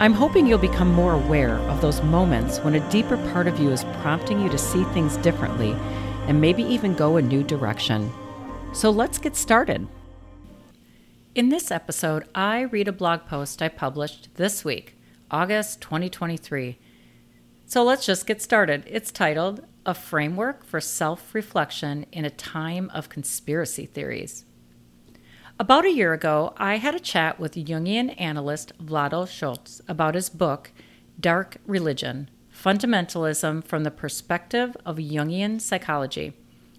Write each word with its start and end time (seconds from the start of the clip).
I'm 0.00 0.12
hoping 0.12 0.44
you'll 0.46 0.58
become 0.58 0.92
more 0.92 1.12
aware 1.12 1.56
of 1.70 1.80
those 1.80 2.02
moments 2.02 2.58
when 2.58 2.74
a 2.74 2.90
deeper 2.90 3.16
part 3.32 3.46
of 3.46 3.60
you 3.60 3.70
is 3.70 3.84
prompting 4.02 4.40
you 4.40 4.48
to 4.48 4.58
see 4.58 4.82
things 4.86 5.16
differently 5.18 5.70
and 6.26 6.40
maybe 6.40 6.64
even 6.64 6.94
go 6.94 7.16
a 7.16 7.22
new 7.22 7.44
direction. 7.44 8.12
So 8.72 8.90
let's 8.90 9.18
get 9.18 9.36
started. 9.36 9.86
In 11.36 11.48
this 11.48 11.70
episode, 11.70 12.24
I 12.34 12.62
read 12.62 12.88
a 12.88 12.92
blog 12.92 13.26
post 13.26 13.62
I 13.62 13.68
published 13.68 14.34
this 14.34 14.64
week, 14.64 14.98
August 15.30 15.80
2023. 15.80 16.76
So 17.66 17.84
let's 17.84 18.04
just 18.04 18.26
get 18.26 18.42
started. 18.42 18.82
It's 18.88 19.12
titled 19.12 19.64
A 19.86 19.94
Framework 19.94 20.64
for 20.64 20.80
Self 20.80 21.32
Reflection 21.32 22.06
in 22.10 22.24
a 22.24 22.30
Time 22.30 22.90
of 22.92 23.08
Conspiracy 23.08 23.86
Theories. 23.86 24.44
About 25.56 25.84
a 25.84 25.92
year 25.92 26.12
ago, 26.12 26.52
I 26.56 26.78
had 26.78 26.96
a 26.96 27.00
chat 27.00 27.38
with 27.38 27.54
Jungian 27.54 28.20
analyst 28.20 28.72
Vlado 28.84 29.24
Solc 29.24 29.80
about 29.86 30.16
his 30.16 30.28
book, 30.28 30.72
Dark 31.20 31.58
Religion 31.64 32.28
Fundamentalism 32.52 33.62
from 33.62 33.84
the 33.84 33.92
Perspective 33.92 34.76
of 34.84 34.96
Jungian 34.96 35.60
Psychology, 35.60 36.32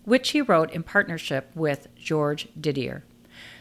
which 0.04 0.32
he 0.32 0.42
wrote 0.42 0.72
in 0.72 0.84
partnership 0.84 1.52
with 1.56 1.88
George 1.96 2.50
Didier. 2.60 3.06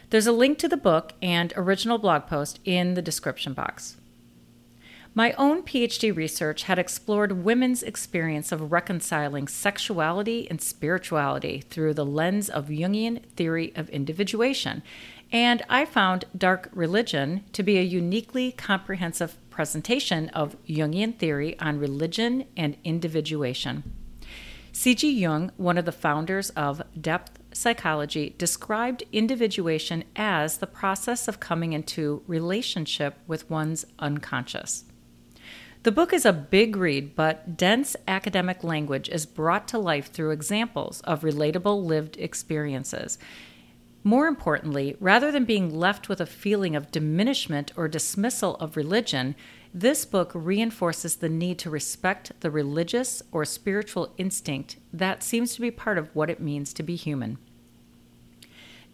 There's 0.09 0.27
a 0.27 0.33
link 0.33 0.57
to 0.57 0.67
the 0.67 0.75
book 0.75 1.13
and 1.21 1.53
original 1.55 1.97
blog 1.97 2.27
post 2.27 2.59
in 2.65 2.95
the 2.95 3.01
description 3.01 3.53
box. 3.53 3.95
My 5.17 5.31
own 5.37 5.63
PhD 5.63 6.13
research 6.13 6.63
had 6.63 6.77
explored 6.77 7.45
women's 7.45 7.81
experience 7.81 8.51
of 8.51 8.73
reconciling 8.73 9.47
sexuality 9.47 10.45
and 10.49 10.61
spirituality 10.61 11.61
through 11.69 11.93
the 11.93 12.05
lens 12.05 12.49
of 12.49 12.67
Jungian 12.67 13.23
theory 13.37 13.71
of 13.77 13.87
individuation, 13.91 14.83
and 15.31 15.63
I 15.69 15.85
found 15.85 16.25
Dark 16.37 16.69
Religion 16.73 17.43
to 17.53 17.63
be 17.63 17.77
a 17.77 17.83
uniquely 17.83 18.51
comprehensive 18.51 19.37
presentation 19.49 20.29
of 20.29 20.55
Jungian 20.65 21.17
theory 21.17 21.59
on 21.59 21.79
religion 21.79 22.45
and 22.55 22.77
individuation. 22.83 23.83
C.G. 24.71 25.09
Jung, 25.09 25.51
one 25.55 25.77
of 25.77 25.85
the 25.85 25.91
founders 25.93 26.49
of 26.51 26.81
depth 26.99 27.39
psychology, 27.53 28.35
described 28.37 29.03
individuation 29.13 30.03
as 30.17 30.57
the 30.57 30.67
process 30.67 31.29
of 31.29 31.39
coming 31.39 31.71
into 31.71 32.21
relationship 32.27 33.17
with 33.25 33.49
one's 33.49 33.85
unconscious. 33.99 34.83
The 35.83 35.91
book 35.91 36.11
is 36.11 36.25
a 36.25 36.33
big 36.33 36.75
read, 36.75 37.15
but 37.15 37.55
dense 37.55 37.95
academic 38.07 38.63
language 38.63 39.07
is 39.07 39.25
brought 39.25 39.67
to 39.69 39.77
life 39.77 40.11
through 40.11 40.31
examples 40.31 40.99
of 41.01 41.21
relatable 41.21 41.85
lived 41.85 42.17
experiences. 42.17 43.17
More 44.07 44.27
importantly, 44.27 44.95
rather 44.99 45.31
than 45.31 45.45
being 45.45 45.73
left 45.73 46.09
with 46.09 46.21
a 46.21 46.27
feeling 46.27 46.75
of 46.75 46.91
diminishment 46.91 47.71
or 47.75 47.87
dismissal 47.87 48.53
of 48.57 48.77
religion, 48.77 49.35
this 49.73 50.05
book 50.05 50.31
reinforces 50.35 51.15
the 51.15 51.27
need 51.27 51.57
to 51.59 51.71
respect 51.71 52.31
the 52.41 52.51
religious 52.51 53.23
or 53.31 53.45
spiritual 53.45 54.13
instinct 54.19 54.77
that 54.93 55.23
seems 55.23 55.55
to 55.55 55.61
be 55.61 55.71
part 55.71 55.97
of 55.97 56.15
what 56.15 56.29
it 56.29 56.39
means 56.39 56.71
to 56.73 56.83
be 56.83 56.95
human. 56.95 57.39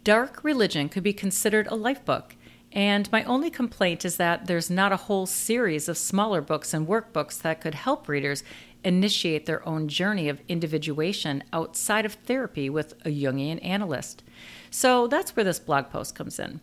Dark 0.06 0.46
Religion 0.46 0.88
could 0.88 1.04
be 1.04 1.12
considered 1.12 1.68
a 1.68 1.76
life 1.76 2.06
book, 2.06 2.38
and 2.72 3.12
my 3.12 3.26
only 3.26 3.50
complaint 3.50 4.06
is 4.06 4.16
that 4.16 4.48
there's 4.48 4.70
not 4.70 4.94
a 4.94 4.98
whole 4.98 5.26
series 5.26 5.90
of 5.90 5.98
smaller 5.98 6.40
books 6.40 6.74
and 6.74 6.88
workbooks 6.88 7.42
that 7.42 7.60
could 7.60 7.76
help 7.76 8.08
readers 8.08 8.46
initiate 8.84 9.46
their 9.46 9.68
own 9.68 9.88
journey 9.88 10.30
of 10.30 10.42
individuation 10.48 11.44
outside 11.54 12.06
of 12.06 12.14
therapy 12.14 12.70
with 12.70 12.94
a 13.06 13.10
Jungian 13.10 13.64
analyst. 13.64 14.24
So 14.70 15.08
that's 15.08 15.36
where 15.36 15.44
this 15.44 15.60
blog 15.60 15.90
post 15.90 16.16
comes 16.16 16.40
in. 16.40 16.62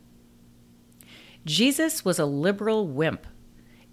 Jesus 1.45 2.05
was 2.05 2.19
a 2.19 2.27
liberal 2.27 2.87
wimp 2.87 3.27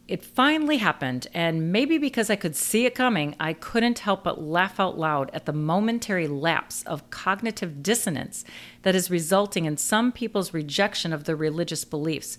it 0.08 0.24
finally 0.24 0.78
happened, 0.78 1.28
and 1.34 1.72
maybe 1.72 1.98
because 1.98 2.30
I 2.30 2.36
could 2.36 2.56
see 2.56 2.86
it 2.86 2.94
coming, 2.94 3.36
I 3.40 3.54
couldn't 3.54 4.00
help 4.00 4.24
but 4.24 4.40
laugh 4.40 4.80
out 4.80 5.00
loud 5.00 5.32
at 5.34 5.48
the 5.48 5.54
momentary 5.54 6.28
lapse 6.28 6.84
of 6.84 7.10
cognitive 7.10 7.82
dissonance 7.82 8.46
that 8.84 8.94
is 8.94 9.10
resulting 9.10 9.66
in 9.66 9.78
some 9.78 10.12
people's 10.12 10.54
rejection 10.54 11.12
of 11.12 11.24
their 11.24 11.36
religious 11.36 11.86
beliefs 11.86 12.38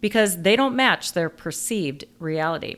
because 0.00 0.42
they 0.42 0.54
don't 0.54 0.76
match 0.76 1.12
their 1.12 1.28
perceived 1.28 2.04
reality. 2.20 2.76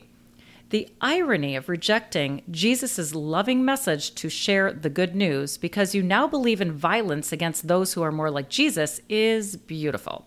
The 0.71 0.87
irony 1.01 1.57
of 1.57 1.67
rejecting 1.67 2.43
Jesus' 2.49 3.13
loving 3.13 3.65
message 3.65 4.15
to 4.15 4.29
share 4.29 4.71
the 4.71 4.89
good 4.89 5.13
news 5.13 5.57
because 5.57 5.93
you 5.93 6.01
now 6.01 6.27
believe 6.27 6.61
in 6.61 6.71
violence 6.71 7.33
against 7.33 7.67
those 7.67 7.91
who 7.91 8.01
are 8.01 8.11
more 8.11 8.31
like 8.31 8.47
Jesus 8.47 9.01
is 9.09 9.57
beautiful. 9.57 10.25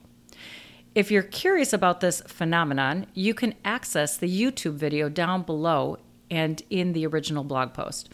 If 0.94 1.10
you're 1.10 1.22
curious 1.22 1.72
about 1.72 2.00
this 2.00 2.20
phenomenon, 2.26 3.06
you 3.14 3.32
can 3.32 3.54
access 3.64 4.18
the 4.18 4.28
YouTube 4.28 4.74
video 4.74 5.08
down 5.08 5.44
below 5.44 5.96
and 6.30 6.62
in 6.68 6.92
the 6.92 7.06
original 7.06 7.42
blog 7.42 7.72
post. 7.72 8.10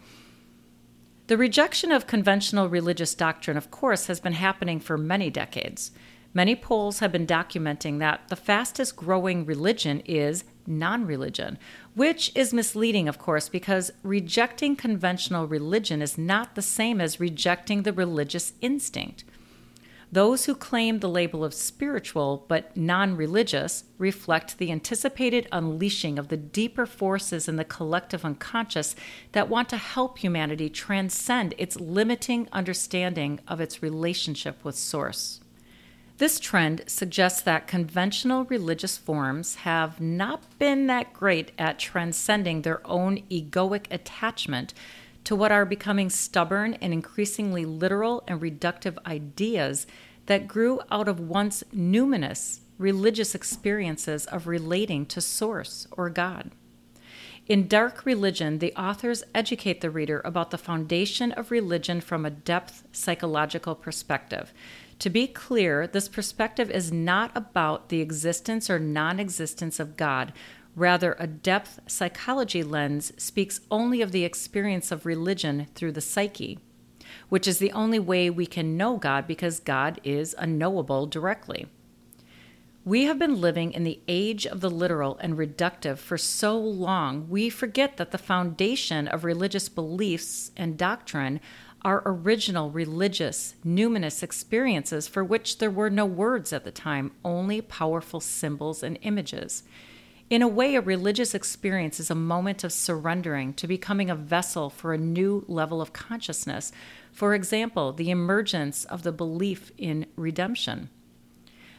The 1.27 1.37
rejection 1.37 1.91
of 1.91 2.07
conventional 2.07 2.69
religious 2.69 3.12
doctrine, 3.17 3.57
of 3.57 3.73
course, 3.73 4.07
has 4.07 4.21
been 4.21 4.35
happening 4.35 4.79
for 4.79 4.97
many 4.97 5.31
decades. 5.31 5.91
Many 6.33 6.55
polls 6.55 7.01
have 7.01 7.11
been 7.11 7.27
documenting 7.27 7.99
that 7.99 8.29
the 8.29 8.37
fastest 8.37 8.95
growing 8.95 9.45
religion 9.45 9.99
is 10.05 10.45
non 10.65 11.05
religion, 11.05 11.59
which 11.95 12.31
is 12.34 12.55
misleading, 12.55 13.09
of 13.09 13.19
course, 13.19 13.49
because 13.49 13.91
rejecting 14.03 14.77
conventional 14.77 15.47
religion 15.47 16.01
is 16.01 16.17
not 16.17 16.55
the 16.55 16.62
same 16.62 17.01
as 17.01 17.21
rejecting 17.21 17.83
the 17.83 17.93
religious 17.93 18.53
instinct. 18.61 19.25
Those 20.12 20.47
who 20.47 20.56
claim 20.56 20.99
the 20.99 21.09
label 21.09 21.45
of 21.45 21.55
spiritual 21.55 22.45
but 22.49 22.77
non 22.77 23.17
religious 23.17 23.84
reflect 23.97 24.59
the 24.59 24.73
anticipated 24.73 25.47
unleashing 25.53 26.19
of 26.19 26.29
the 26.29 26.37
deeper 26.37 26.84
forces 26.84 27.49
in 27.49 27.55
the 27.56 27.65
collective 27.65 28.25
unconscious 28.25 28.97
that 29.33 29.49
want 29.49 29.69
to 29.69 29.77
help 29.77 30.19
humanity 30.19 30.69
transcend 30.69 31.55
its 31.59 31.79
limiting 31.79 32.49
understanding 32.53 33.39
of 33.47 33.61
its 33.61 33.84
relationship 33.84 34.65
with 34.65 34.75
Source. 34.75 35.41
This 36.20 36.38
trend 36.38 36.82
suggests 36.86 37.41
that 37.41 37.66
conventional 37.66 38.44
religious 38.44 38.98
forms 38.98 39.54
have 39.54 40.03
not 40.03 40.42
been 40.58 40.86
that 40.86 41.14
great 41.14 41.53
at 41.58 41.78
transcending 41.78 42.60
their 42.60 42.86
own 42.86 43.22
egoic 43.31 43.86
attachment 43.91 44.75
to 45.25 45.34
what 45.34 45.50
are 45.50 45.64
becoming 45.64 46.10
stubborn 46.10 46.75
and 46.75 46.92
increasingly 46.92 47.64
literal 47.64 48.22
and 48.28 48.38
reductive 48.38 48.98
ideas 49.06 49.86
that 50.26 50.47
grew 50.47 50.82
out 50.91 51.08
of 51.08 51.20
once 51.20 51.64
numinous 51.75 52.60
religious 52.76 53.34
experiences 53.34 54.26
of 54.26 54.47
relating 54.47 55.06
to 55.06 55.22
Source 55.22 55.87
or 55.91 56.10
God. 56.10 56.50
In 57.47 57.66
Dark 57.66 58.04
Religion, 58.04 58.58
the 58.58 58.75
authors 58.75 59.25
educate 59.34 59.81
the 59.81 59.88
reader 59.88 60.20
about 60.26 60.50
the 60.50 60.58
foundation 60.58 61.32
of 61.32 61.50
religion 61.50 62.02
from 62.02 62.26
a 62.26 62.31
depth 62.31 62.84
psychological 62.92 63.75
perspective. 63.75 64.52
To 65.00 65.11
be 65.11 65.27
clear, 65.27 65.87
this 65.87 66.09
perspective 66.09 66.70
is 66.70 66.93
not 66.93 67.32
about 67.35 67.88
the 67.88 68.00
existence 68.00 68.70
or 68.70 68.79
non 68.79 69.19
existence 69.19 69.81
of 69.81 69.97
God, 69.97 70.32
Rather, 70.76 71.17
a 71.19 71.26
depth 71.26 71.81
psychology 71.87 72.62
lens 72.62 73.12
speaks 73.17 73.61
only 73.70 74.00
of 74.00 74.12
the 74.12 74.25
experience 74.25 74.93
of 74.93 75.05
religion 75.05 75.67
through 75.75 75.93
the 75.93 76.00
psyche, 76.00 76.58
which 77.29 77.49
is 77.49 77.58
the 77.58 77.73
only 77.73 77.99
way 77.99 78.31
we 78.31 78.47
can 78.47 78.76
know 78.76 78.97
God 78.97 79.26
because 79.26 79.61
God 79.61 80.00
is 80.05 80.35
unknowable 80.38 81.06
directly. 81.06 81.67
We 82.85 83.05
have 83.05 83.19
been 83.19 83.41
living 83.41 83.73
in 83.73 83.85
the 83.85 84.00
age 84.08 84.47
of 84.47 84.61
the 84.61 84.70
literal 84.70 85.19
and 85.19 85.37
reductive 85.37 85.99
for 85.99 86.17
so 86.17 86.58
long, 86.58 87.29
we 87.29 87.50
forget 87.50 87.99
that 87.99 88.11
the 88.11 88.17
foundation 88.17 89.06
of 89.06 89.25
religious 89.25 89.69
beliefs 89.69 90.50
and 90.56 90.79
doctrine 90.79 91.41
are 91.82 92.03
original 92.05 92.71
religious, 92.71 93.55
numinous 93.65 94.23
experiences 94.23 95.09
for 95.09 95.25
which 95.25 95.59
there 95.59 95.71
were 95.71 95.91
no 95.91 96.05
words 96.05 96.53
at 96.53 96.65
the 96.65 96.71
time, 96.71 97.12
only 97.25 97.61
powerful 97.61 98.21
symbols 98.21 98.82
and 98.82 98.99
images. 99.03 99.62
In 100.29 100.43
a 100.43 100.49
way, 100.49 100.77
a 100.77 100.81
religious 100.81 101.35
experience 101.35 101.99
is 101.99 102.11
a 102.11 102.15
moment 102.15 102.62
of 102.62 102.73
surrendering 102.73 103.53
to 103.55 103.67
becoming 103.67 104.11
a 104.11 104.15
vessel 104.15 104.71
for 104.71 104.93
a 104.94 104.99
new 104.99 105.44
level 105.49 105.82
of 105.82 105.93
consciousness. 105.93 106.71
For 107.11 107.35
example, 107.35 107.93
the 107.93 108.11
emergence 108.11 108.85
of 108.85 109.03
the 109.03 109.11
belief 109.11 109.73
in 109.76 110.06
redemption. 110.15 110.88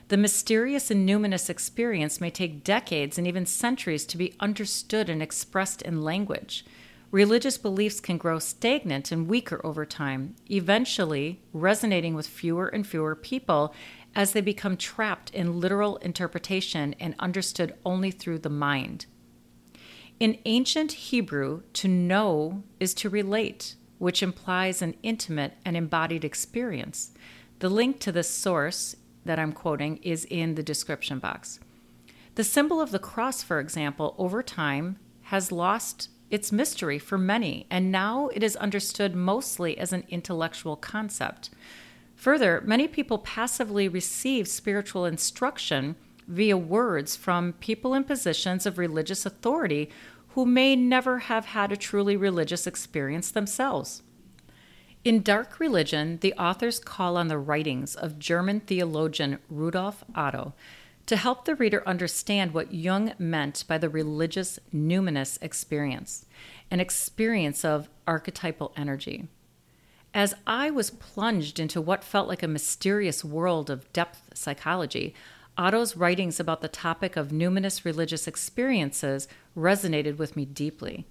The 0.09 0.17
mysterious 0.17 0.91
and 0.91 1.07
numinous 1.07 1.49
experience 1.49 2.19
may 2.19 2.29
take 2.29 2.65
decades 2.65 3.17
and 3.17 3.25
even 3.25 3.45
centuries 3.45 4.05
to 4.07 4.17
be 4.17 4.33
understood 4.41 5.09
and 5.09 5.23
expressed 5.23 5.81
in 5.81 6.01
language. 6.01 6.65
Religious 7.11 7.57
beliefs 7.57 7.99
can 7.99 8.17
grow 8.17 8.39
stagnant 8.39 9.11
and 9.11 9.27
weaker 9.27 9.59
over 9.65 9.85
time, 9.85 10.33
eventually 10.49 11.41
resonating 11.51 12.15
with 12.15 12.25
fewer 12.25 12.67
and 12.69 12.87
fewer 12.87 13.15
people 13.15 13.73
as 14.15 14.31
they 14.31 14.39
become 14.39 14.77
trapped 14.77 15.29
in 15.31 15.59
literal 15.59 15.97
interpretation 15.97 16.95
and 17.01 17.13
understood 17.19 17.75
only 17.85 18.11
through 18.11 18.39
the 18.39 18.49
mind. 18.49 19.05
In 20.21 20.37
ancient 20.45 20.93
Hebrew, 20.93 21.63
to 21.73 21.89
know 21.89 22.63
is 22.79 22.93
to 22.95 23.09
relate, 23.09 23.75
which 23.97 24.23
implies 24.23 24.81
an 24.81 24.95
intimate 25.03 25.53
and 25.65 25.75
embodied 25.75 26.23
experience. 26.23 27.11
The 27.59 27.69
link 27.69 27.99
to 28.01 28.13
this 28.13 28.29
source 28.29 28.95
that 29.25 29.37
I'm 29.37 29.51
quoting 29.51 29.97
is 29.97 30.25
in 30.25 30.55
the 30.55 30.63
description 30.63 31.19
box. 31.19 31.59
The 32.35 32.43
symbol 32.45 32.79
of 32.79 32.91
the 32.91 32.99
cross, 32.99 33.43
for 33.43 33.59
example, 33.59 34.15
over 34.17 34.41
time 34.41 34.97
has 35.23 35.51
lost 35.51 36.09
its 36.31 36.51
mystery 36.51 36.97
for 36.97 37.17
many, 37.17 37.67
and 37.69 37.91
now 37.91 38.29
it 38.29 38.41
is 38.41 38.55
understood 38.55 39.15
mostly 39.15 39.77
as 39.77 39.93
an 39.93 40.05
intellectual 40.09 40.75
concept. 40.75 41.49
Further, 42.15 42.61
many 42.65 42.87
people 42.87 43.17
passively 43.17 43.87
receive 43.87 44.47
spiritual 44.47 45.05
instruction 45.05 45.95
via 46.27 46.55
words 46.55 47.15
from 47.15 47.53
people 47.53 47.93
in 47.93 48.03
positions 48.05 48.65
of 48.65 48.77
religious 48.77 49.25
authority 49.25 49.89
who 50.29 50.45
may 50.45 50.75
never 50.75 51.19
have 51.19 51.45
had 51.45 51.71
a 51.71 51.77
truly 51.77 52.15
religious 52.15 52.65
experience 52.65 53.31
themselves. 53.31 54.01
In 55.03 55.23
Dark 55.23 55.59
Religion, 55.59 56.19
the 56.21 56.33
authors 56.33 56.79
call 56.79 57.17
on 57.17 57.27
the 57.27 57.39
writings 57.39 57.95
of 57.95 58.19
German 58.19 58.59
theologian 58.59 59.39
Rudolf 59.49 60.03
Otto 60.15 60.53
to 61.05 61.15
help 61.15 61.45
the 61.45 61.55
reader 61.55 61.87
understand 61.87 62.53
what 62.53 62.73
Jung 62.73 63.13
meant 63.17 63.63
by 63.67 63.77
the 63.77 63.89
religious 63.89 64.59
numinous 64.73 65.41
experience, 65.41 66.25
an 66.69 66.79
experience 66.79 67.65
of 67.65 67.89
archetypal 68.07 68.71
energy. 68.77 69.27
As 70.13 70.33
I 70.45 70.69
was 70.71 70.91
plunged 70.91 71.59
into 71.59 71.79
what 71.79 72.03
felt 72.03 72.27
like 72.27 72.43
a 72.43 72.47
mysterious 72.47 73.23
world 73.23 73.69
of 73.69 73.91
depth 73.93 74.31
psychology, 74.33 75.15
Otto's 75.57 75.95
writings 75.95 76.39
about 76.39 76.61
the 76.61 76.67
topic 76.67 77.15
of 77.15 77.29
numinous 77.29 77.85
religious 77.85 78.27
experiences 78.27 79.27
resonated 79.55 80.17
with 80.17 80.35
me 80.35 80.45
deeply. 80.45 81.05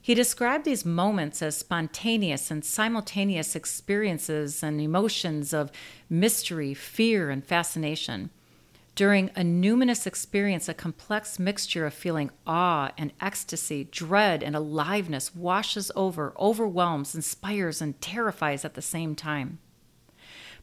He 0.00 0.14
described 0.14 0.64
these 0.64 0.84
moments 0.84 1.40
as 1.40 1.56
spontaneous 1.56 2.50
and 2.50 2.64
simultaneous 2.64 3.56
experiences 3.56 4.62
and 4.62 4.80
emotions 4.80 5.54
of 5.54 5.72
mystery, 6.10 6.74
fear, 6.74 7.30
and 7.30 7.44
fascination. 7.44 8.30
During 8.94 9.30
a 9.30 9.40
numinous 9.40 10.06
experience, 10.06 10.68
a 10.68 10.74
complex 10.74 11.38
mixture 11.38 11.84
of 11.84 11.94
feeling 11.94 12.30
awe 12.46 12.92
and 12.96 13.12
ecstasy, 13.20 13.84
dread 13.84 14.42
and 14.42 14.54
aliveness 14.54 15.34
washes 15.34 15.90
over, 15.96 16.32
overwhelms, 16.38 17.14
inspires, 17.14 17.82
and 17.82 18.00
terrifies 18.00 18.64
at 18.64 18.74
the 18.74 18.82
same 18.82 19.16
time. 19.16 19.58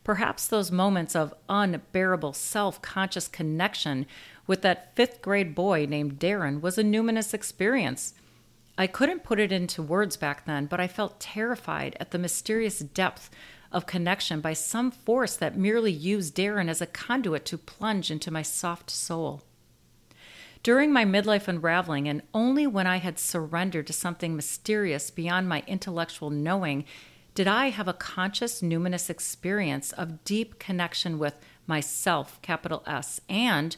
Perhaps 0.03 0.47
those 0.47 0.71
moments 0.71 1.15
of 1.15 1.33
unbearable 1.49 2.33
self 2.33 2.81
conscious 2.81 3.27
connection 3.27 4.05
with 4.47 4.61
that 4.61 4.95
fifth 4.95 5.21
grade 5.21 5.53
boy 5.53 5.85
named 5.85 6.17
Darren 6.17 6.61
was 6.61 6.77
a 6.77 6.83
numinous 6.83 7.33
experience 7.33 8.13
I 8.77 8.87
couldn't 8.87 9.23
put 9.23 9.39
it 9.39 9.51
into 9.51 9.83
words 9.83 10.17
back 10.17 10.45
then, 10.45 10.65
but 10.65 10.79
I 10.79 10.87
felt 10.87 11.19
terrified 11.19 11.95
at 11.99 12.09
the 12.11 12.17
mysterious 12.17 12.79
depth 12.79 13.29
of 13.71 13.85
connection 13.85 14.41
by 14.41 14.53
some 14.53 14.91
force 14.91 15.35
that 15.35 15.57
merely 15.57 15.91
used 15.91 16.35
Darren 16.35 16.69
as 16.69 16.81
a 16.81 16.85
conduit 16.85 17.45
to 17.45 17.57
plunge 17.57 18.11
into 18.11 18.31
my 18.31 18.41
soft 18.41 18.89
soul. 18.89 19.43
During 20.63 20.93
my 20.93 21.05
midlife 21.05 21.47
unraveling, 21.47 22.07
and 22.07 22.21
only 22.33 22.67
when 22.67 22.85
I 22.85 22.97
had 22.97 23.17
surrendered 23.17 23.87
to 23.87 23.93
something 23.93 24.35
mysterious 24.35 25.09
beyond 25.09 25.49
my 25.49 25.63
intellectual 25.65 26.29
knowing, 26.29 26.85
did 27.33 27.47
I 27.47 27.69
have 27.69 27.87
a 27.87 27.93
conscious 27.93 28.61
numinous 28.61 29.09
experience 29.09 29.91
of 29.93 30.23
deep 30.23 30.59
connection 30.59 31.17
with 31.17 31.35
myself, 31.65 32.39
capital 32.41 32.83
S, 32.85 33.21
and 33.27 33.75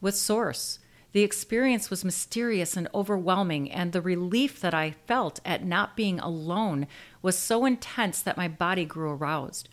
with 0.00 0.16
Source 0.16 0.80
the 1.12 1.22
experience 1.22 1.88
was 1.88 2.04
mysterious 2.04 2.76
and 2.76 2.88
overwhelming, 2.94 3.70
and 3.70 3.92
the 3.92 4.02
relief 4.02 4.60
that 4.60 4.74
I 4.74 4.90
felt 5.06 5.40
at 5.44 5.64
not 5.64 5.96
being 5.96 6.20
alone 6.20 6.86
was 7.22 7.38
so 7.38 7.64
intense 7.64 8.20
that 8.20 8.36
my 8.36 8.46
body 8.46 8.84
grew 8.84 9.10
aroused. 9.10 9.68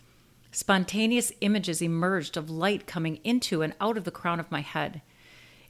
Spontaneous 0.50 1.32
images 1.42 1.82
emerged 1.82 2.38
of 2.38 2.48
light 2.48 2.86
coming 2.86 3.20
into 3.22 3.60
and 3.60 3.74
out 3.80 3.98
of 3.98 4.04
the 4.04 4.10
crown 4.10 4.40
of 4.40 4.50
my 4.50 4.62
head. 4.62 5.02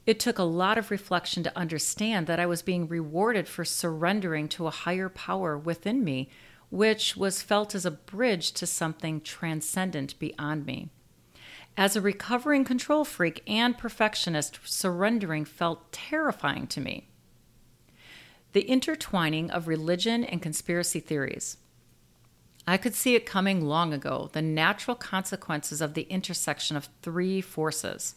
It 0.06 0.20
took 0.20 0.38
a 0.38 0.44
lot 0.44 0.78
of 0.78 0.92
reflection 0.92 1.42
to 1.42 1.58
understand 1.58 2.28
that 2.28 2.38
I 2.38 2.46
was 2.46 2.62
being 2.62 2.86
rewarded 2.86 3.48
for 3.48 3.64
surrendering 3.64 4.48
to 4.50 4.68
a 4.68 4.70
higher 4.70 5.08
power 5.08 5.58
within 5.58 6.04
me, 6.04 6.28
which 6.70 7.16
was 7.16 7.42
felt 7.42 7.74
as 7.74 7.84
a 7.84 7.90
bridge 7.90 8.52
to 8.52 8.66
something 8.66 9.20
transcendent 9.20 10.16
beyond 10.20 10.64
me. 10.64 10.90
As 11.76 11.94
a 11.94 12.00
recovering 12.00 12.64
control 12.64 13.05
freak 13.05 13.43
and 13.46 13.76
perfectionist, 13.76 14.58
surrendering 14.64 15.44
felt 15.44 15.93
terrifying 15.93 16.67
to 16.69 16.81
me. 16.81 17.08
The 18.52 18.62
intertwining 18.62 19.50
of 19.50 19.69
religion 19.69 20.25
and 20.25 20.40
conspiracy 20.40 21.00
theories. 21.00 21.58
I 22.67 22.78
could 22.78 22.94
see 22.94 23.14
it 23.14 23.26
coming 23.26 23.61
long 23.61 23.93
ago 23.93 24.31
the 24.32 24.40
natural 24.40 24.96
consequences 24.96 25.82
of 25.82 25.93
the 25.93 26.02
intersection 26.02 26.76
of 26.76 26.88
three 27.02 27.43
forces. 27.43 28.14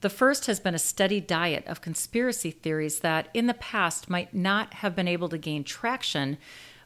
The 0.00 0.10
first 0.10 0.46
has 0.46 0.58
been 0.58 0.74
a 0.74 0.78
steady 0.78 1.20
diet 1.20 1.66
of 1.66 1.80
conspiracy 1.80 2.50
theories 2.50 3.00
that, 3.00 3.28
in 3.32 3.46
the 3.46 3.54
past, 3.54 4.10
might 4.10 4.34
not 4.34 4.74
have 4.74 4.96
been 4.96 5.08
able 5.08 5.28
to 5.28 5.38
gain 5.38 5.62
traction 5.62 6.38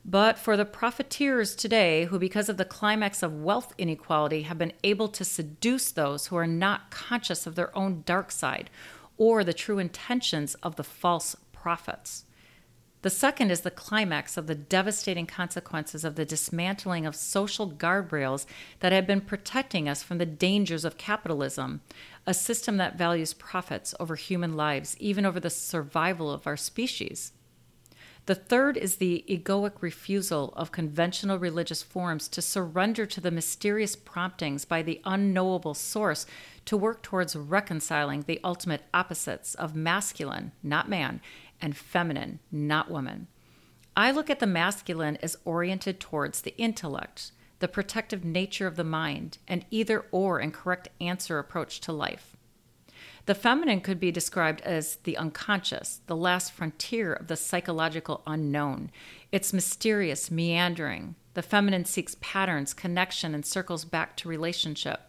but 0.04 0.38
for 0.38 0.56
the 0.56 0.66
profiteers 0.66 1.54
today, 1.54 2.04
who, 2.04 2.18
because 2.18 2.48
of 2.48 2.58
the 2.58 2.64
climax 2.64 3.22
of 3.22 3.42
wealth 3.42 3.72
inequality, 3.78 4.42
have 4.42 4.58
been 4.58 4.74
able 4.82 5.08
to 5.08 5.24
seduce 5.24 5.90
those 5.90 6.26
who 6.26 6.36
are 6.36 6.46
not 6.46 6.90
conscious 6.90 7.46
of 7.46 7.54
their 7.54 7.76
own 7.76 8.02
dark 8.04 8.30
side 8.30 8.68
or 9.16 9.42
the 9.42 9.54
true 9.54 9.78
intentions 9.78 10.54
of 10.56 10.76
the 10.76 10.84
false 10.84 11.36
prophets. 11.52 12.24
The 13.00 13.10
second 13.10 13.50
is 13.50 13.60
the 13.60 13.70
climax 13.70 14.36
of 14.36 14.46
the 14.46 14.54
devastating 14.54 15.26
consequences 15.26 16.04
of 16.04 16.14
the 16.14 16.24
dismantling 16.24 17.04
of 17.04 17.14
social 17.14 17.70
guardrails 17.70 18.46
that 18.80 18.92
have 18.92 19.06
been 19.06 19.20
protecting 19.20 19.88
us 19.88 20.02
from 20.02 20.18
the 20.18 20.26
dangers 20.26 20.86
of 20.86 20.96
capitalism, 20.96 21.82
a 22.26 22.32
system 22.32 22.78
that 22.78 22.96
values 22.96 23.34
profits 23.34 23.94
over 24.00 24.16
human 24.16 24.54
lives, 24.54 24.96
even 24.98 25.26
over 25.26 25.38
the 25.38 25.50
survival 25.50 26.30
of 26.30 26.46
our 26.46 26.56
species. 26.56 27.32
The 28.26 28.34
third 28.34 28.78
is 28.78 28.96
the 28.96 29.22
egoic 29.28 29.82
refusal 29.82 30.54
of 30.56 30.72
conventional 30.72 31.38
religious 31.38 31.82
forms 31.82 32.26
to 32.28 32.40
surrender 32.40 33.04
to 33.04 33.20
the 33.20 33.30
mysterious 33.30 33.96
promptings 33.96 34.64
by 34.64 34.80
the 34.80 35.02
unknowable 35.04 35.74
source 35.74 36.24
to 36.64 36.76
work 36.76 37.02
towards 37.02 37.36
reconciling 37.36 38.22
the 38.22 38.40
ultimate 38.42 38.82
opposites 38.94 39.54
of 39.54 39.76
masculine, 39.76 40.52
not 40.62 40.88
man, 40.88 41.20
and 41.60 41.76
feminine, 41.76 42.40
not 42.50 42.90
woman. 42.90 43.26
I 43.94 44.10
look 44.10 44.30
at 44.30 44.40
the 44.40 44.46
masculine 44.46 45.18
as 45.22 45.36
oriented 45.44 46.00
towards 46.00 46.40
the 46.40 46.56
intellect, 46.56 47.30
the 47.58 47.68
protective 47.68 48.24
nature 48.24 48.66
of 48.66 48.76
the 48.76 48.84
mind, 48.84 49.36
an 49.46 49.66
either 49.70 50.06
or 50.10 50.38
and 50.38 50.52
correct 50.52 50.88
answer 50.98 51.38
approach 51.38 51.78
to 51.80 51.92
life. 51.92 52.33
The 53.26 53.34
feminine 53.34 53.80
could 53.80 53.98
be 53.98 54.12
described 54.12 54.60
as 54.62 54.96
the 55.04 55.16
unconscious, 55.16 56.02
the 56.06 56.16
last 56.16 56.52
frontier 56.52 57.14
of 57.14 57.28
the 57.28 57.36
psychological 57.36 58.22
unknown. 58.26 58.90
It's 59.32 59.54
mysterious, 59.54 60.30
meandering. 60.30 61.14
The 61.32 61.42
feminine 61.42 61.86
seeks 61.86 62.16
patterns, 62.20 62.74
connection, 62.74 63.34
and 63.34 63.46
circles 63.46 63.86
back 63.86 64.16
to 64.18 64.28
relationship. 64.28 65.00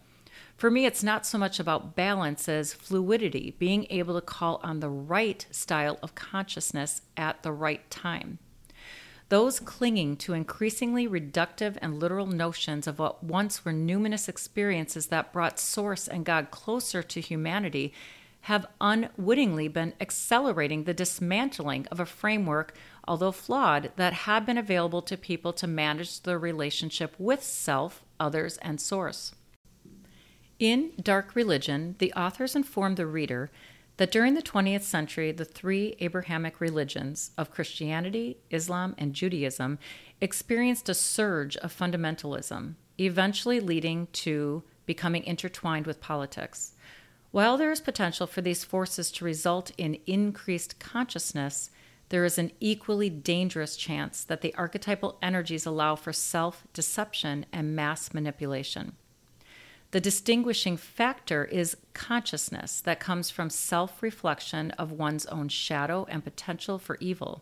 For 0.56 0.70
me, 0.70 0.86
it's 0.86 1.02
not 1.02 1.26
so 1.26 1.36
much 1.36 1.60
about 1.60 1.94
balance 1.94 2.48
as 2.48 2.72
fluidity, 2.72 3.54
being 3.58 3.86
able 3.90 4.14
to 4.14 4.22
call 4.22 4.60
on 4.62 4.80
the 4.80 4.88
right 4.88 5.46
style 5.50 5.98
of 6.02 6.14
consciousness 6.14 7.02
at 7.18 7.42
the 7.42 7.52
right 7.52 7.88
time. 7.90 8.38
Those 9.28 9.58
clinging 9.58 10.16
to 10.18 10.34
increasingly 10.34 11.08
reductive 11.08 11.76
and 11.82 11.98
literal 11.98 12.26
notions 12.26 12.86
of 12.86 13.00
what 13.00 13.24
once 13.24 13.64
were 13.64 13.72
numinous 13.72 14.28
experiences 14.28 15.08
that 15.08 15.32
brought 15.32 15.58
Source 15.58 16.06
and 16.06 16.24
God 16.24 16.52
closer 16.52 17.02
to 17.02 17.20
humanity 17.20 17.92
have 18.42 18.66
unwittingly 18.80 19.66
been 19.66 19.92
accelerating 20.00 20.84
the 20.84 20.94
dismantling 20.94 21.84
of 21.90 21.98
a 21.98 22.06
framework, 22.06 22.76
although 23.08 23.32
flawed, 23.32 23.90
that 23.96 24.12
had 24.12 24.46
been 24.46 24.56
available 24.56 25.02
to 25.02 25.16
people 25.16 25.52
to 25.52 25.66
manage 25.66 26.22
their 26.22 26.38
relationship 26.38 27.16
with 27.18 27.42
self, 27.42 28.04
others, 28.20 28.56
and 28.58 28.80
Source. 28.80 29.34
In 30.60 30.92
Dark 31.02 31.34
Religion, 31.34 31.96
the 31.98 32.12
authors 32.12 32.54
inform 32.54 32.94
the 32.94 33.06
reader 33.06 33.50
that 33.96 34.10
during 34.10 34.34
the 34.34 34.42
20th 34.42 34.82
century, 34.82 35.32
the 35.32 35.44
three 35.44 35.96
Abrahamic 36.00 36.60
religions 36.60 37.30
of 37.38 37.50
Christianity, 37.50 38.38
Islam, 38.50 38.94
and 38.98 39.14
Judaism 39.14 39.78
experienced 40.20 40.88
a 40.88 40.94
surge 40.94 41.56
of 41.58 41.76
fundamentalism, 41.76 42.74
eventually 42.98 43.60
leading 43.60 44.08
to 44.08 44.62
becoming 44.84 45.24
intertwined 45.24 45.86
with 45.86 46.00
politics. 46.00 46.72
While 47.30 47.56
there 47.56 47.72
is 47.72 47.80
potential 47.80 48.26
for 48.26 48.40
these 48.40 48.64
forces 48.64 49.10
to 49.12 49.24
result 49.24 49.72
in 49.76 49.98
increased 50.06 50.78
consciousness, 50.78 51.70
there 52.08 52.24
is 52.24 52.38
an 52.38 52.52
equally 52.60 53.10
dangerous 53.10 53.76
chance 53.76 54.22
that 54.24 54.40
the 54.40 54.54
archetypal 54.54 55.18
energies 55.20 55.66
allow 55.66 55.96
for 55.96 56.12
self 56.12 56.64
deception 56.72 57.46
and 57.52 57.74
mass 57.74 58.14
manipulation. 58.14 58.96
The 59.96 60.00
distinguishing 60.00 60.76
factor 60.76 61.46
is 61.46 61.78
consciousness 61.94 62.82
that 62.82 63.00
comes 63.00 63.30
from 63.30 63.48
self 63.48 64.02
reflection 64.02 64.72
of 64.72 64.92
one's 64.92 65.24
own 65.24 65.48
shadow 65.48 66.04
and 66.10 66.22
potential 66.22 66.78
for 66.78 66.98
evil. 67.00 67.40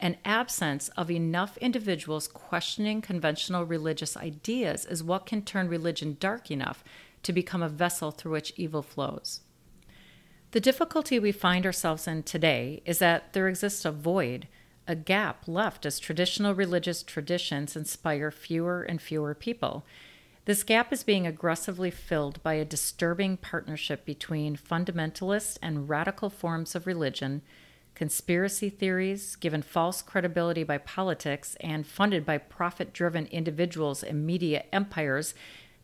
An 0.00 0.16
absence 0.24 0.88
of 0.96 1.08
enough 1.08 1.56
individuals 1.58 2.26
questioning 2.26 3.00
conventional 3.00 3.64
religious 3.64 4.16
ideas 4.16 4.84
is 4.86 5.04
what 5.04 5.24
can 5.24 5.42
turn 5.42 5.68
religion 5.68 6.16
dark 6.18 6.50
enough 6.50 6.82
to 7.22 7.32
become 7.32 7.62
a 7.62 7.68
vessel 7.68 8.10
through 8.10 8.32
which 8.32 8.54
evil 8.56 8.82
flows. 8.82 9.42
The 10.50 10.60
difficulty 10.60 11.20
we 11.20 11.30
find 11.30 11.64
ourselves 11.64 12.08
in 12.08 12.24
today 12.24 12.82
is 12.84 12.98
that 12.98 13.34
there 13.34 13.46
exists 13.46 13.84
a 13.84 13.92
void, 13.92 14.48
a 14.88 14.96
gap 14.96 15.46
left 15.46 15.86
as 15.86 16.00
traditional 16.00 16.56
religious 16.56 17.04
traditions 17.04 17.76
inspire 17.76 18.32
fewer 18.32 18.82
and 18.82 19.00
fewer 19.00 19.32
people. 19.32 19.86
This 20.44 20.64
gap 20.64 20.92
is 20.92 21.04
being 21.04 21.24
aggressively 21.24 21.92
filled 21.92 22.42
by 22.42 22.54
a 22.54 22.64
disturbing 22.64 23.36
partnership 23.36 24.04
between 24.04 24.56
fundamentalist 24.56 25.56
and 25.62 25.88
radical 25.88 26.30
forms 26.30 26.74
of 26.74 26.84
religion, 26.84 27.42
conspiracy 27.94 28.68
theories 28.68 29.36
given 29.36 29.62
false 29.62 30.02
credibility 30.02 30.64
by 30.64 30.78
politics 30.78 31.56
and 31.60 31.86
funded 31.86 32.26
by 32.26 32.38
profit 32.38 32.92
driven 32.92 33.26
individuals 33.26 34.02
and 34.02 34.26
media 34.26 34.64
empires 34.72 35.32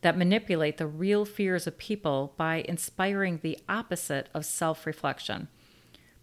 that 0.00 0.18
manipulate 0.18 0.76
the 0.78 0.88
real 0.88 1.24
fears 1.24 1.68
of 1.68 1.78
people 1.78 2.34
by 2.36 2.64
inspiring 2.68 3.38
the 3.40 3.60
opposite 3.68 4.28
of 4.34 4.44
self 4.44 4.86
reflection. 4.86 5.46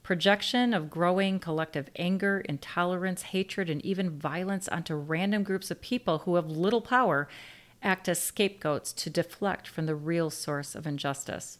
Projection 0.03 0.73
of 0.73 0.89
growing 0.89 1.39
collective 1.39 1.89
anger, 1.95 2.41
intolerance, 2.41 3.21
hatred, 3.21 3.69
and 3.69 3.83
even 3.85 4.19
violence 4.19 4.67
onto 4.67 4.93
random 4.93 5.43
groups 5.43 5.71
of 5.71 5.79
people 5.79 6.19
who 6.19 6.35
have 6.35 6.47
little 6.47 6.81
power 6.81 7.29
act 7.85 8.09
as 8.09 8.21
scapegoats 8.21 8.91
to 8.91 9.09
deflect 9.09 9.67
from 9.67 9.85
the 9.85 9.95
real 9.95 10.29
source 10.29 10.75
of 10.75 10.87
injustice. 10.87 11.59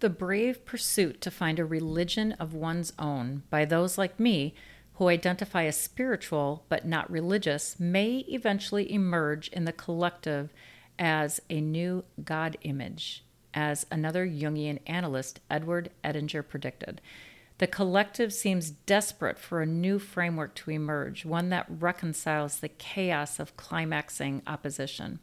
The 0.00 0.10
brave 0.10 0.64
pursuit 0.64 1.20
to 1.20 1.30
find 1.30 1.58
a 1.58 1.64
religion 1.64 2.32
of 2.32 2.54
one's 2.54 2.92
own 2.98 3.42
by 3.50 3.64
those 3.64 3.98
like 3.98 4.18
me 4.18 4.54
who 4.94 5.08
identify 5.08 5.64
as 5.64 5.76
spiritual 5.76 6.64
but 6.68 6.86
not 6.86 7.10
religious 7.10 7.78
may 7.78 8.18
eventually 8.28 8.92
emerge 8.92 9.48
in 9.48 9.64
the 9.64 9.72
collective 9.72 10.52
as 10.98 11.40
a 11.50 11.60
new 11.60 12.04
God 12.24 12.56
image, 12.62 13.24
as 13.54 13.86
another 13.90 14.26
Jungian 14.26 14.78
analyst, 14.86 15.40
Edward 15.50 15.90
Edinger, 16.04 16.46
predicted. 16.46 17.00
The 17.62 17.68
collective 17.68 18.32
seems 18.32 18.72
desperate 18.72 19.38
for 19.38 19.62
a 19.62 19.66
new 19.66 20.00
framework 20.00 20.56
to 20.56 20.72
emerge, 20.72 21.24
one 21.24 21.48
that 21.50 21.66
reconciles 21.68 22.58
the 22.58 22.68
chaos 22.68 23.38
of 23.38 23.56
climaxing 23.56 24.42
opposition. 24.48 25.20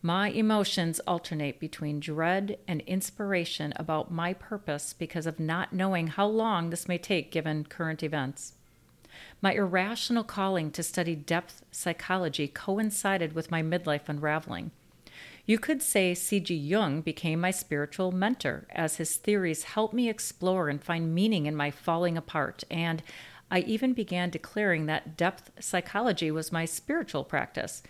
My 0.00 0.30
emotions 0.30 0.98
alternate 1.00 1.60
between 1.60 2.00
dread 2.00 2.56
and 2.66 2.80
inspiration 2.86 3.74
about 3.76 4.10
my 4.10 4.32
purpose 4.32 4.94
because 4.94 5.26
of 5.26 5.38
not 5.38 5.74
knowing 5.74 6.06
how 6.06 6.26
long 6.26 6.70
this 6.70 6.88
may 6.88 6.96
take 6.96 7.30
given 7.30 7.64
current 7.64 8.02
events. 8.02 8.54
My 9.42 9.52
irrational 9.52 10.24
calling 10.24 10.70
to 10.70 10.82
study 10.82 11.14
depth 11.14 11.66
psychology 11.70 12.48
coincided 12.48 13.34
with 13.34 13.50
my 13.50 13.62
midlife 13.62 14.08
unraveling. 14.08 14.70
You 15.48 15.60
could 15.60 15.80
say 15.80 16.12
C.G. 16.12 16.52
Jung 16.52 17.02
became 17.02 17.40
my 17.40 17.52
spiritual 17.52 18.10
mentor, 18.10 18.66
as 18.70 18.96
his 18.96 19.14
theories 19.16 19.62
helped 19.62 19.94
me 19.94 20.08
explore 20.08 20.68
and 20.68 20.82
find 20.82 21.14
meaning 21.14 21.46
in 21.46 21.54
my 21.54 21.70
falling 21.70 22.16
apart, 22.16 22.64
and 22.68 23.00
I 23.48 23.60
even 23.60 23.92
began 23.92 24.30
declaring 24.30 24.86
that 24.86 25.16
depth 25.16 25.52
psychology 25.60 26.32
was 26.32 26.50
my 26.50 26.64
spiritual 26.64 27.22
practice. 27.22 27.84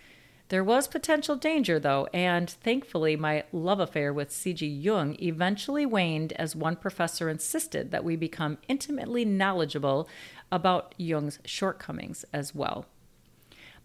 There 0.49 0.63
was 0.63 0.87
potential 0.87 1.35
danger, 1.35 1.79
though, 1.79 2.07
and 2.13 2.47
thankfully, 2.47 3.15
my 3.15 3.43
love 3.51 3.79
affair 3.79 4.13
with 4.13 4.31
C.G. 4.31 4.65
Jung 4.65 5.15
eventually 5.19 5.85
waned 5.85 6.33
as 6.33 6.55
one 6.55 6.75
professor 6.75 7.27
insisted 7.27 7.89
that 7.89 8.03
we 8.03 8.15
become 8.15 8.59
intimately 8.67 9.25
knowledgeable 9.25 10.07
about 10.51 10.93
Jung's 10.97 11.39
shortcomings 11.43 12.23
as 12.31 12.53
well. 12.53 12.85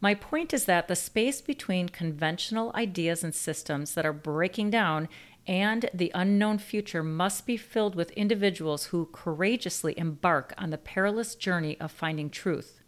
My 0.03 0.15
point 0.15 0.53
is 0.53 0.65
that 0.65 0.89
the 0.89 0.97
space 0.97 1.41
between 1.41 1.89
conventional 1.89 2.73
ideas 2.75 3.23
and 3.23 3.33
systems 3.33 3.95
that 3.95 4.05
are 4.05 4.13
breaking 4.13 4.71
down 4.71 5.09
and 5.47 5.89
the 5.95 6.11
unknown 6.13 6.59
future 6.59 7.05
must 7.05 7.47
be 7.47 7.57
filled 7.57 7.95
with 7.95 8.11
individuals 8.11 8.87
who 8.87 9.09
courageously 9.13 9.97
embark 9.97 10.55
on 10.59 10.71
the 10.71 10.79
perilous 10.79 11.37
journey 11.37 11.79
of 11.81 11.93
finding 11.93 12.31
truth. 12.31 12.81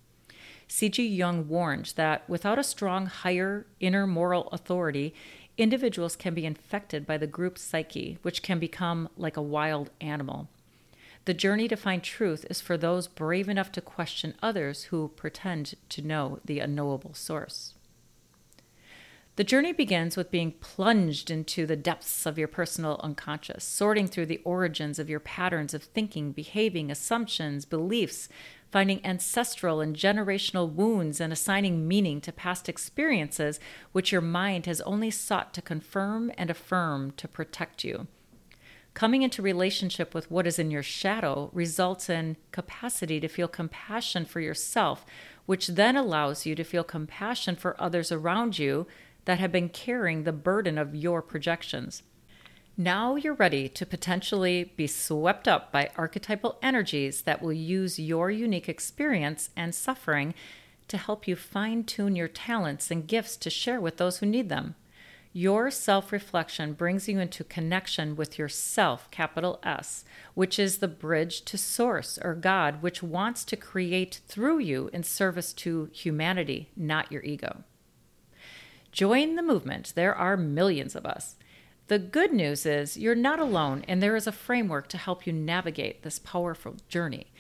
C.G. 0.67 1.07
Jung 1.07 1.47
warned 1.47 1.93
that 1.95 2.29
without 2.29 2.59
a 2.59 2.65
strong 2.65 3.07
higher 3.07 3.67
inner 3.79 4.09
moral 4.09 4.49
authority, 4.49 5.15
individuals 5.57 6.17
can 6.17 6.35
be 6.35 6.45
infected 6.45 7.07
by 7.07 7.17
the 7.17 7.29
group 7.29 7.59
psyche, 7.59 8.19
which 8.23 8.43
can 8.43 8.59
become 8.59 9.09
like 9.17 9.37
a 9.37 9.43
wild 9.43 9.91
animal. 10.01 10.49
The 11.27 11.35
journey 11.35 11.69
to 11.69 11.77
find 11.77 12.03
truth 12.03 12.45
is 12.51 12.61
for 12.61 12.77
those 12.77 13.09
brave 13.09 13.49
enough 13.49 13.73
to 13.73 13.81
question 13.81 14.35
others 14.43 14.85
who 14.85 15.09
pretend 15.09 15.75
to 15.89 16.03
know 16.03 16.41
the 16.45 16.61
unknowable 16.61 17.15
source. 17.15 17.75
The 19.37 19.45
journey 19.45 19.73
begins 19.73 20.17
with 20.17 20.31
being 20.31 20.53
plunged 20.53 21.29
into 21.31 21.67
the 21.67 21.75
depths 21.77 22.25
of 22.25 22.39
your 22.39 22.47
personal 22.47 23.01
unconscious, 23.03 23.65
sorting 23.65 24.07
through 24.07 24.27
the 24.27 24.41
origins 24.45 25.01
of 25.01 25.11
your 25.11 25.19
patterns 25.19 25.75
of 25.75 25.83
thinking, 25.83 26.31
behaving, 26.31 26.89
assumptions, 26.91 27.65
beliefs, 27.65 28.29
finding 28.71 29.05
ancestral 29.05 29.81
and 29.81 29.97
generational 29.97 30.71
wounds, 30.71 31.21
and 31.21 31.33
assigning 31.33 31.89
meaning 31.89 32.21
to 32.21 32.33
past 32.33 32.69
experiences 32.69 33.59
which 33.91 34.13
your 34.13 34.21
mind 34.21 34.67
has 34.67 34.81
only 34.83 35.11
sought 35.11 35.53
to 35.55 35.63
confirm 35.63 36.31
and 36.39 36.49
affirm 36.49 37.11
to 37.13 37.27
protect 37.27 37.83
you. 37.83 38.07
Coming 38.95 39.23
into 39.23 39.43
relationship 39.43 40.15
with 40.15 40.31
what 40.31 40.47
is 40.47 40.59
in 40.61 40.71
your 40.71 40.85
shadow 40.85 41.51
results 41.53 42.09
in 42.09 42.37
capacity 42.53 43.19
to 43.19 43.27
feel 43.27 43.49
compassion 43.49 44.25
for 44.25 44.41
yourself, 44.41 45.05
which 45.47 45.67
then 45.67 45.97
allows 45.97 46.47
you 46.47 46.55
to 46.55 46.63
feel 46.63 46.85
compassion 46.85 47.57
for 47.57 47.81
others 47.83 48.13
around 48.13 48.57
you 48.57 48.87
that 49.25 49.41
have 49.41 49.51
been 49.51 49.69
carrying 49.69 50.23
the 50.23 50.33
burden 50.33 50.79
of 50.79 50.95
your 50.95 51.23
projections. 51.23 52.05
Now 52.77 53.17
you're 53.17 53.35
ready 53.35 53.69
to 53.69 53.87
potentially 53.87 54.73
be 54.77 54.87
swept 54.87 55.49
up 55.49 55.73
by 55.73 55.91
archetypal 55.97 56.59
energies 56.63 57.23
that 57.23 57.43
will 57.43 57.53
use 57.53 57.99
your 57.99 58.31
unique 58.31 58.69
experience 58.69 59.51
and 59.57 59.75
suffering 59.75 60.35
to 60.87 60.99
help 60.99 61.27
you 61.27 61.35
fine 61.35 61.83
tune 61.83 62.15
your 62.15 62.29
talents 62.29 62.91
and 62.91 63.09
gifts 63.09 63.37
to 63.39 63.51
share 63.51 63.81
with 63.81 63.97
those 63.97 64.19
who 64.19 64.27
need 64.27 64.49
them. 64.49 64.77
Your 65.37 65.69
self 65.69 66.13
reflection 66.13 66.75
brings 66.75 67.09
you 67.09 67.19
into 67.19 67.43
connection 67.43 68.15
with 68.15 68.39
yourself, 68.39 69.11
capital 69.11 69.59
S, 69.65 70.05
which 70.35 70.61
is 70.61 70.79
the 70.79 70.87
bridge 70.87 71.45
to 71.47 71.59
Source 71.59 72.21
or 72.23 72.37
God, 72.37 72.81
which 72.83 73.03
wants 73.03 73.45
to 73.47 73.57
create 73.57 74.21
through 74.29 74.61
you 74.61 74.91
in 74.93 75.03
service 75.03 75.53
to 75.55 75.91
humanity, 75.93 76.71
not 76.77 77.11
your 77.11 77.25
ego. 77.25 77.65
Join 78.93 79.35
the 79.35 79.43
movement. 79.43 79.95
There 79.97 80.15
are 80.15 80.37
millions 80.37 80.95
of 80.95 81.05
us. 81.05 81.35
The 81.89 81.99
good 81.99 82.33
news 82.33 82.65
is 82.65 82.97
you're 82.97 83.17
not 83.17 83.41
alone, 83.41 83.85
and 83.89 84.01
there 84.01 84.15
is 84.15 84.29
a 84.29 84.33
framework 84.33 84.87
to 84.91 84.99
help 84.99 85.27
you 85.27 85.33
navigate 85.33 86.05
this 86.05 86.21
powerful 86.21 86.77
journey. 86.89 87.33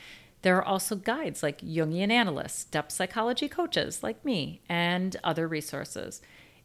There 0.42 0.56
are 0.56 0.64
also 0.64 0.96
guides 0.96 1.44
like 1.44 1.60
Jungian 1.60 2.10
analysts, 2.10 2.64
depth 2.64 2.90
psychology 2.90 3.48
coaches 3.48 4.02
like 4.02 4.24
me, 4.24 4.62
and 4.68 5.16
other 5.22 5.46
resources. 5.46 6.20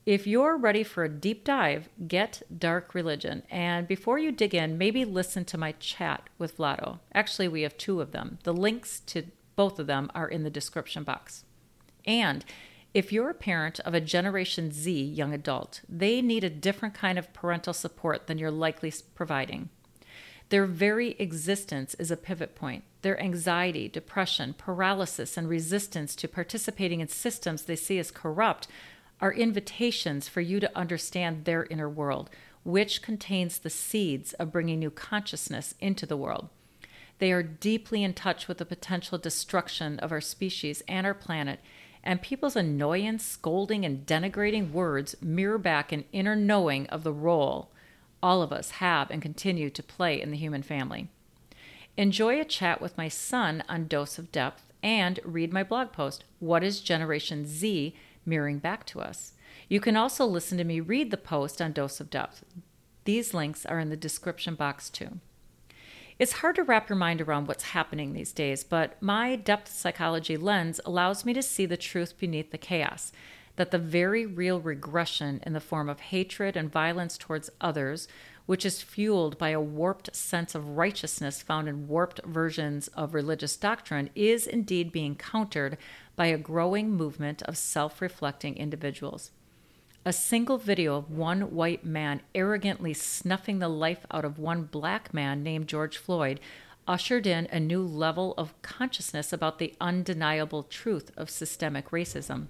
If 0.09 0.25
you're 0.25 0.57
ready 0.57 0.81
for 0.81 1.03
a 1.03 1.07
deep 1.07 1.43
dive, 1.43 1.87
get 2.07 2.41
Dark 2.57 2.95
Religion. 2.95 3.43
And 3.51 3.87
before 3.87 4.17
you 4.17 4.31
dig 4.31 4.55
in, 4.55 4.75
maybe 4.75 5.05
listen 5.05 5.45
to 5.45 5.55
my 5.55 5.73
chat 5.73 6.31
with 6.39 6.57
Vlado. 6.57 6.97
Actually, 7.13 7.47
we 7.47 7.61
have 7.61 7.77
two 7.77 8.01
of 8.01 8.11
them. 8.11 8.39
The 8.43 8.51
links 8.51 9.01
to 9.01 9.25
both 9.55 9.77
of 9.77 9.85
them 9.85 10.09
are 10.15 10.27
in 10.27 10.41
the 10.41 10.49
description 10.49 11.03
box. 11.03 11.43
And 12.05 12.43
if 12.91 13.13
you're 13.13 13.29
a 13.29 13.35
parent 13.35 13.79
of 13.81 13.93
a 13.93 14.01
Generation 14.01 14.71
Z 14.71 14.99
young 14.99 15.31
adult, 15.31 15.81
they 15.87 16.23
need 16.23 16.43
a 16.43 16.49
different 16.49 16.95
kind 16.95 17.19
of 17.19 17.31
parental 17.31 17.75
support 17.75 18.25
than 18.25 18.39
you're 18.39 18.49
likely 18.49 18.91
providing. 19.13 19.69
Their 20.49 20.65
very 20.65 21.11
existence 21.19 21.93
is 21.99 22.09
a 22.09 22.17
pivot 22.17 22.55
point. 22.55 22.83
Their 23.03 23.21
anxiety, 23.21 23.87
depression, 23.87 24.55
paralysis, 24.57 25.37
and 25.37 25.47
resistance 25.47 26.15
to 26.15 26.27
participating 26.27 26.99
in 26.99 27.09
systems 27.09 27.61
they 27.61 27.75
see 27.75 27.99
as 27.99 28.09
corrupt 28.09 28.67
are 29.21 29.33
invitations 29.33 30.27
for 30.27 30.41
you 30.41 30.59
to 30.59 30.77
understand 30.77 31.45
their 31.45 31.65
inner 31.65 31.89
world, 31.89 32.29
which 32.63 33.01
contains 33.01 33.57
the 33.57 33.69
seeds 33.69 34.33
of 34.33 34.51
bringing 34.51 34.79
new 34.79 34.91
consciousness 34.91 35.75
into 35.79 36.05
the 36.05 36.17
world. 36.17 36.49
They 37.19 37.31
are 37.31 37.43
deeply 37.43 38.03
in 38.03 38.13
touch 38.13 38.47
with 38.47 38.59
the 38.59 38.65
potential 38.65 39.17
destruction 39.17 39.99
of 39.99 40.11
our 40.11 40.21
species 40.21 40.81
and 40.87 41.05
our 41.05 41.13
planet, 41.13 41.59
and 42.03 42.21
people's 42.21 42.55
annoyance, 42.55 43.25
scolding, 43.25 43.83
and 43.83 44.05
denigrating 44.05 44.71
words 44.71 45.15
mirror 45.21 45.57
back 45.57 45.91
an 45.91 46.05
inner 46.13 46.35
knowing 46.35 46.87
of 46.87 47.03
the 47.03 47.11
role 47.11 47.69
all 48.21 48.41
of 48.41 48.51
us 48.51 48.71
have 48.71 49.09
and 49.11 49.21
continue 49.21 49.69
to 49.69 49.83
play 49.83 50.21
in 50.21 50.31
the 50.31 50.37
human 50.37 50.63
family. 50.63 51.07
Enjoy 51.97 52.39
a 52.39 52.45
chat 52.45 52.81
with 52.81 52.97
my 52.97 53.07
son 53.07 53.63
on 53.67 53.87
Dose 53.87 54.17
of 54.17 54.31
Depth 54.31 54.71
and 54.81 55.19
read 55.23 55.51
my 55.51 55.63
blog 55.63 55.91
post, 55.91 56.23
What 56.39 56.63
is 56.63 56.81
Generation 56.81 57.45
Z 57.45 57.95
Mirroring 58.29 58.59
Back 58.59 58.85
to 58.87 59.01
Us? 59.01 59.33
You 59.67 59.79
can 59.79 59.97
also 59.97 60.25
listen 60.25 60.57
to 60.59 60.63
me 60.63 60.79
read 60.79 61.11
the 61.11 61.17
post 61.17 61.61
on 61.61 61.73
Dose 61.73 61.99
of 61.99 62.09
Depth. 62.09 62.45
These 63.03 63.33
links 63.33 63.65
are 63.65 63.79
in 63.79 63.89
the 63.89 63.97
description 63.97 64.55
box 64.55 64.89
too. 64.89 65.19
It's 66.19 66.33
hard 66.33 66.55
to 66.57 66.63
wrap 66.63 66.89
your 66.89 66.97
mind 66.97 67.21
around 67.21 67.47
what's 67.47 67.63
happening 67.63 68.13
these 68.13 68.33
days, 68.33 68.63
but 68.63 69.01
my 69.01 69.35
depth 69.35 69.71
psychology 69.71 70.35
lens 70.37 70.81
allows 70.85 71.23
me 71.25 71.33
to 71.33 71.41
see 71.41 71.65
the 71.65 71.77
truth 71.77 72.17
beneath 72.19 72.51
the 72.51 72.57
chaos 72.57 73.11
that 73.55 73.71
the 73.71 73.77
very 73.77 74.25
real 74.25 74.61
regression 74.61 75.41
in 75.45 75.51
the 75.51 75.59
form 75.59 75.89
of 75.89 75.99
hatred 75.99 76.55
and 76.55 76.71
violence 76.71 77.17
towards 77.17 77.49
others, 77.59 78.07
which 78.45 78.65
is 78.65 78.81
fueled 78.81 79.37
by 79.37 79.49
a 79.49 79.59
warped 79.59 80.15
sense 80.15 80.55
of 80.55 80.77
righteousness 80.77 81.41
found 81.41 81.67
in 81.67 81.87
warped 81.87 82.21
versions 82.25 82.87
of 82.89 83.13
religious 83.13 83.57
doctrine, 83.57 84.09
is 84.15 84.47
indeed 84.47 84.93
being 84.93 85.13
countered 85.13 85.77
by 86.19 86.25
a 86.25 86.37
growing 86.37 86.91
movement 86.91 87.41
of 87.43 87.57
self 87.57 88.01
reflecting 88.01 88.57
individuals. 88.57 89.31
A 90.03 90.11
single 90.11 90.57
video 90.57 90.97
of 90.97 91.09
one 91.09 91.55
white 91.55 91.85
man 91.85 92.19
arrogantly 92.35 92.93
snuffing 92.93 93.59
the 93.59 93.69
life 93.69 94.05
out 94.11 94.25
of 94.25 94.37
one 94.37 94.63
black 94.63 95.13
man 95.13 95.43
named 95.43 95.69
George 95.69 95.97
Floyd 95.97 96.41
ushered 96.85 97.25
in 97.25 97.47
a 97.53 97.59
new 97.61 97.81
level 97.81 98.33
of 98.37 98.61
consciousness 98.61 99.31
about 99.31 99.59
the 99.59 99.73
undeniable 99.79 100.63
truth 100.63 101.09
of 101.15 101.29
systemic 101.29 101.91
racism. 101.91 102.47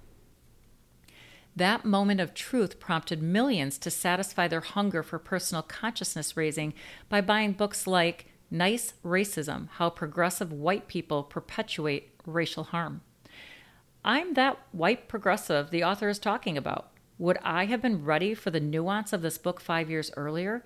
That 1.54 1.84
moment 1.84 2.20
of 2.20 2.34
truth 2.34 2.80
prompted 2.80 3.22
millions 3.22 3.78
to 3.78 3.90
satisfy 3.92 4.48
their 4.48 4.62
hunger 4.62 5.04
for 5.04 5.20
personal 5.20 5.62
consciousness 5.62 6.36
raising 6.36 6.74
by 7.08 7.20
buying 7.20 7.52
books 7.52 7.86
like 7.86 8.26
Nice 8.50 8.94
Racism 9.04 9.68
How 9.74 9.90
Progressive 9.90 10.52
White 10.52 10.88
People 10.88 11.22
Perpetuate 11.22 12.16
Racial 12.26 12.64
Harm. 12.64 13.02
I'm 14.04 14.34
that 14.34 14.58
white 14.72 15.08
progressive 15.08 15.70
the 15.70 15.84
author 15.84 16.08
is 16.08 16.18
talking 16.18 16.56
about. 16.56 16.90
Would 17.18 17.38
I 17.42 17.66
have 17.66 17.82
been 17.82 18.04
ready 18.04 18.32
for 18.32 18.50
the 18.50 18.60
nuance 18.60 19.12
of 19.12 19.20
this 19.20 19.36
book 19.36 19.60
five 19.60 19.90
years 19.90 20.10
earlier? 20.16 20.64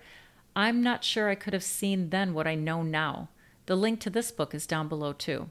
I'm 0.55 0.81
not 0.81 1.03
sure 1.03 1.29
I 1.29 1.35
could 1.35 1.51
have 1.51 1.63
seen 1.63 2.11
then 2.11 2.33
what 2.33 2.47
I 2.47 2.55
know 2.55 2.81
now. 2.81 3.27
The 3.65 3.75
link 3.75 3.99
to 4.01 4.09
this 4.09 4.31
book 4.31 4.55
is 4.55 4.65
down 4.65 4.87
below, 4.87 5.11
too. 5.11 5.49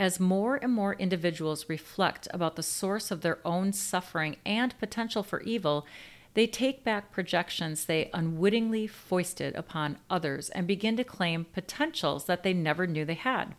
As 0.00 0.18
more 0.18 0.56
and 0.56 0.72
more 0.72 0.94
individuals 0.94 1.68
reflect 1.68 2.26
about 2.32 2.56
the 2.56 2.62
source 2.64 3.12
of 3.12 3.20
their 3.20 3.38
own 3.44 3.72
suffering 3.72 4.36
and 4.44 4.76
potential 4.80 5.22
for 5.22 5.40
evil, 5.42 5.86
they 6.34 6.48
take 6.48 6.82
back 6.82 7.12
projections 7.12 7.84
they 7.84 8.10
unwittingly 8.12 8.88
foisted 8.88 9.54
upon 9.54 9.98
others 10.10 10.50
and 10.50 10.66
begin 10.66 10.96
to 10.96 11.04
claim 11.04 11.46
potentials 11.52 12.24
that 12.24 12.42
they 12.42 12.52
never 12.52 12.86
knew 12.86 13.04
they 13.04 13.14
had. 13.14 13.54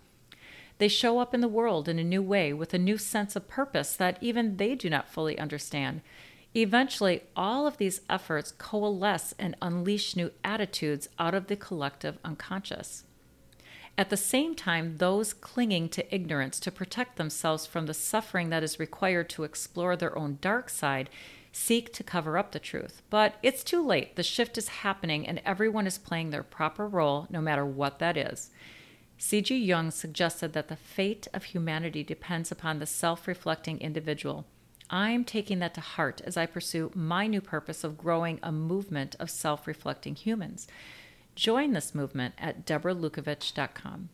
They 0.78 0.88
show 0.88 1.20
up 1.20 1.34
in 1.34 1.42
the 1.42 1.48
world 1.48 1.88
in 1.88 1.98
a 1.98 2.04
new 2.04 2.22
way 2.22 2.54
with 2.54 2.74
a 2.74 2.80
new 2.80 2.98
sense 2.98 3.36
of 3.36 3.48
purpose 3.48 3.96
that 3.96 4.18
even 4.22 4.58
they 4.58 4.76
do 4.76 4.90
not 4.90 5.10
fully 5.10 5.40
understand. 5.40 6.02
Eventually, 6.56 7.24
all 7.36 7.68
of 7.68 7.78
these 7.78 8.02
efforts 8.10 8.52
coalesce 8.58 9.34
and 9.38 9.56
unleash 9.62 10.16
new 10.16 10.32
attitudes 10.44 11.10
out 11.20 11.34
of 11.34 11.48
the 11.48 11.56
collective 11.56 12.18
unconscious. 12.24 13.04
At 13.98 14.12
the 14.12 14.18
same 14.18 14.54
time, 14.54 14.98
those 14.98 15.34
clinging 15.34 15.90
to 15.90 16.14
ignorance 16.14 16.60
to 16.60 16.72
protect 16.72 17.18
themselves 17.18 17.66
from 17.66 17.88
the 17.88 17.96
suffering 17.96 18.50
that 18.50 18.64
is 18.64 18.80
required 18.80 19.30
to 19.32 19.44
explore 19.44 19.96
their 19.96 20.16
own 20.16 20.38
dark 20.40 20.70
side 20.70 21.10
seek 21.52 21.92
to 21.94 22.04
cover 22.04 22.38
up 22.38 22.52
the 22.52 22.60
truth. 22.60 23.02
But 23.10 23.36
it's 23.42 23.64
too 23.64 23.84
late. 23.84 24.16
The 24.16 24.22
shift 24.22 24.58
is 24.60 24.68
happening, 24.68 25.28
and 25.28 25.42
everyone 25.44 25.88
is 25.88 25.98
playing 25.98 26.30
their 26.30 26.44
proper 26.44 26.88
role, 26.88 27.26
no 27.32 27.42
matter 27.42 27.66
what 27.66 27.98
that 27.98 28.16
is. 28.16 28.52
C.G. 29.18 29.56
Jung 29.58 29.92
suggested 29.92 30.54
that 30.54 30.68
the 30.68 30.76
fate 30.76 31.28
of 31.34 31.46
humanity 31.46 32.04
depends 32.04 32.52
upon 32.52 32.80
the 32.80 32.86
self 32.86 33.28
reflecting 33.28 33.80
individual. 33.82 34.46
I'm 34.90 35.26
taking 35.26 35.60
that 35.60 35.74
to 35.74 35.82
heart 35.82 36.22
as 36.24 36.38
I 36.38 36.46
pursue 36.46 36.92
my 36.94 37.28
new 37.28 37.42
purpose 37.42 37.84
of 37.84 37.98
growing 37.98 38.40
a 38.42 38.52
movement 38.52 39.16
of 39.20 39.30
self 39.30 39.68
reflecting 39.68 40.16
humans. 40.16 40.68
Join 41.36 41.74
this 41.74 41.94
movement 41.94 42.36
at 42.38 42.66
deborahlukovich.com. 42.66 44.10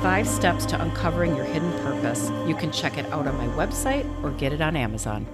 Five 0.00 0.26
Steps 0.26 0.64
to 0.66 0.80
Uncovering 0.80 1.36
Your 1.36 1.44
Hidden 1.44 1.70
Purpose. 1.80 2.30
You 2.46 2.54
can 2.54 2.72
check 2.72 2.96
it 2.96 3.04
out 3.12 3.26
on 3.26 3.36
my 3.36 3.46
website 3.48 4.06
or 4.24 4.30
get 4.30 4.54
it 4.54 4.62
on 4.62 4.74
Amazon. 4.74 5.26